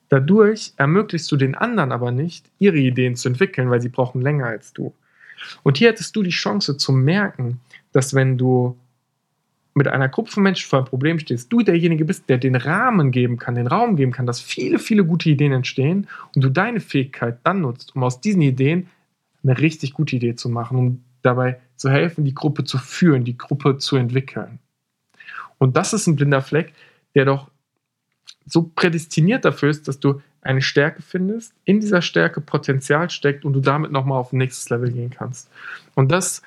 Dadurch 0.09 0.73
ermöglichst 0.77 1.31
du 1.33 1.37
den 1.37 1.57
anderen 1.57 1.91
aber 1.91 2.13
nicht, 2.13 2.49
ihre 2.59 2.77
Ideen 2.77 3.17
zu 3.17 3.29
entwickeln, 3.29 3.71
weil 3.71 3.81
sie 3.81 3.89
brauchen 3.89 4.23
länger 4.23 4.47
als 4.47 4.73
du. 4.73 4.95
Und 5.63 5.79
hier 5.79 5.89
hättest 5.89 6.15
du 6.17 6.23
die 6.23 6.31
Chance 6.31 6.77
zu 6.77 6.93
merken, 6.93 7.61
dass 7.93 8.15
wenn 8.15 8.39
du 8.39 8.77
mit 9.75 9.89
einer 9.89 10.09
Gruppe 10.09 10.31
von 10.31 10.43
Menschen 10.43 10.69
vor 10.69 10.79
einem 10.79 10.89
Problem 10.89 11.19
stehst, 11.19 11.53
du 11.53 11.61
derjenige 11.61 12.07
bist, 12.07 12.29
der 12.31 12.39
den 12.39 12.55
Rahmen 12.55 13.11
geben 13.11 13.39
kann, 13.39 13.57
den 13.57 13.67
Raum 13.67 13.97
geben 13.97 14.11
kann, 14.11 14.27
dass 14.27 14.41
viele, 14.41 14.79
viele 14.79 15.05
gute 15.05 15.29
Ideen 15.29 15.53
entstehen 15.53 16.09
und 16.35 16.43
du 16.43 16.51
deine 16.51 16.81
Fähigkeit 16.81 17.39
dann 17.45 17.61
nutzt, 17.61 17.95
um 17.95 18.03
aus 18.03 18.21
diesen 18.23 18.41
Ideen 18.41 18.89
eine 19.43 19.59
richtig 19.59 19.93
gute 19.93 20.17
Idee 20.17 20.35
zu 20.35 20.49
machen, 20.49 20.79
um 20.79 21.05
dabei 21.21 21.61
zu 21.77 21.91
helfen, 21.91 22.25
die 22.25 22.35
Gruppe 22.35 22.65
zu 22.65 22.79
führen, 22.79 23.25
die 23.25 23.37
Gruppe 23.37 23.77
zu 23.77 23.97
entwickeln. 23.97 24.61
Und 25.59 25.77
das 25.77 25.93
ist 25.93 26.07
ein 26.07 26.17
blinder 26.17 26.41
Fleck, 26.41 26.73
der 27.15 27.27
doch 27.27 27.51
so 28.47 28.71
prädestiniert 28.75 29.45
dafür 29.45 29.71
ist, 29.71 29.89
dass 29.89 30.01
du 30.01 30.23
eine 30.47 30.63
Stärke 30.63 31.03
findest, 31.03 31.53
in 31.65 31.81
dieser 31.81 32.03
Stärke 32.03 32.41
Potenzial 32.41 33.11
steckt 33.11 33.45
und 33.45 33.53
du 33.53 33.61
damit 33.61 33.93
nochmal 33.93 34.19
auf 34.19 34.33
ein 34.33 34.39
nächstes 34.39 34.69
Level 34.71 34.91
gehen 34.91 35.11
kannst. 35.11 35.51
Und 35.95 36.13
das 36.13 36.43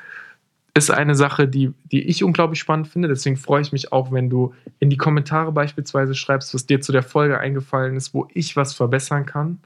ist 0.74 0.91
eine 0.91 1.15
Sache, 1.15 1.48
die, 1.48 1.74
die 1.91 2.03
ich 2.03 2.24
unglaublich 2.24 2.60
spannend 2.60 2.88
finde. 2.88 3.08
Deswegen 3.08 3.38
freue 3.38 3.62
ich 3.62 3.72
mich 3.72 3.91
auch, 3.91 4.12
wenn 4.12 4.29
du 4.29 4.53
in 4.79 4.89
die 4.89 4.98
Kommentare 4.98 5.51
beispielsweise 5.51 6.15
schreibst, 6.15 6.53
was 6.53 6.65
dir 6.65 6.82
zu 6.82 6.91
der 6.91 7.03
Folge 7.03 7.39
eingefallen 7.39 7.96
ist, 7.96 8.13
wo 8.13 8.27
ich 8.34 8.56
was 8.56 8.74
verbessern 8.74 9.25
kann, 9.25 9.60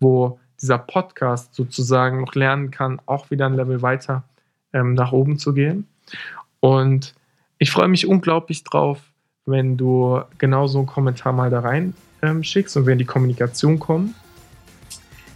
wo 0.00 0.38
dieser 0.60 0.78
Podcast 0.78 1.54
sozusagen 1.54 2.20
noch 2.20 2.34
lernen 2.34 2.70
kann, 2.70 3.00
auch 3.06 3.30
wieder 3.30 3.46
ein 3.46 3.54
Level 3.54 3.82
weiter 3.82 4.24
ähm, 4.72 4.94
nach 4.94 5.12
oben 5.12 5.38
zu 5.38 5.54
gehen. 5.54 5.86
Und 6.60 7.14
ich 7.58 7.70
freue 7.70 7.88
mich 7.88 8.06
unglaublich 8.06 8.64
drauf, 8.64 9.00
wenn 9.46 9.76
du 9.76 10.20
genau 10.38 10.66
so 10.66 10.78
einen 10.78 10.86
Kommentar 10.86 11.32
mal 11.32 11.50
da 11.50 11.60
rein 11.60 11.94
ähm, 12.22 12.42
schickst 12.42 12.76
und 12.76 12.86
wir 12.86 12.92
in 12.92 12.98
die 12.98 13.04
Kommunikation 13.04 13.78
kommen. 13.78 14.14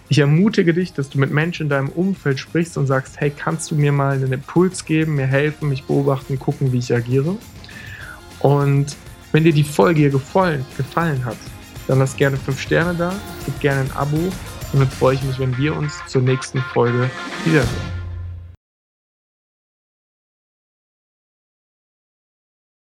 Ich 0.08 0.18
ermutige 0.18 0.74
dich, 0.74 0.92
dass 0.92 1.08
du 1.08 1.18
mit 1.18 1.30
Menschen 1.30 1.64
in 1.64 1.68
deinem 1.70 1.88
Umfeld 1.88 2.38
sprichst 2.38 2.76
und 2.76 2.86
sagst, 2.86 3.18
hey, 3.18 3.30
kannst 3.30 3.70
du 3.70 3.74
mir 3.74 3.92
mal 3.92 4.14
einen 4.14 4.32
Impuls 4.32 4.84
geben, 4.84 5.14
mir 5.14 5.26
helfen, 5.26 5.70
mich 5.70 5.84
beobachten, 5.84 6.38
gucken, 6.38 6.72
wie 6.72 6.78
ich 6.78 6.94
agiere. 6.94 7.36
Und 8.40 8.96
wenn 9.32 9.44
dir 9.44 9.54
die 9.54 9.64
Folge 9.64 10.00
hier 10.00 10.10
gefallen, 10.10 10.66
gefallen 10.76 11.24
hat, 11.24 11.38
dann 11.88 11.98
lass 11.98 12.16
gerne 12.16 12.36
5 12.36 12.60
Sterne 12.60 12.94
da, 12.94 13.14
gib 13.46 13.58
gerne 13.60 13.80
ein 13.80 13.92
Abo 13.92 14.18
und 14.18 14.80
dann 14.80 14.88
freue 14.88 15.14
ich 15.14 15.22
mich, 15.22 15.38
wenn 15.38 15.56
wir 15.56 15.74
uns 15.74 15.94
zur 16.06 16.22
nächsten 16.22 16.60
Folge 16.60 17.10
wiedersehen. 17.44 17.91